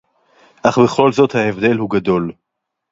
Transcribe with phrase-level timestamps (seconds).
[0.63, 2.31] אַךְ בְּכָל זֹאת הַהֶבְדֵל הוּא גָדוֹל.